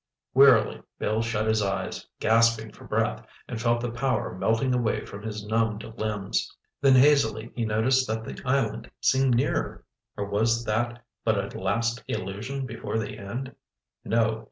Wearily, 0.33 0.81
Bill 0.97 1.21
shut 1.21 1.45
his 1.45 1.61
eyes, 1.61 2.07
gasping 2.19 2.71
for 2.71 2.85
breath, 2.85 3.23
and 3.47 3.61
felt 3.61 3.81
the 3.81 3.91
power 3.91 4.33
melting 4.35 4.73
away 4.73 5.05
from 5.05 5.21
his 5.21 5.45
numbed 5.45 5.83
limbs. 5.95 6.51
Then 6.81 6.95
hazily 6.95 7.51
he 7.53 7.65
noticed 7.65 8.07
that 8.07 8.23
the 8.25 8.41
island 8.43 8.89
seemed 8.99 9.35
nearer—or 9.35 10.25
was 10.27 10.65
that 10.65 11.05
but 11.23 11.53
a 11.53 11.55
last 11.61 12.03
illusion 12.07 12.65
before 12.65 12.97
the 12.97 13.19
end? 13.19 13.55
No! 14.03 14.39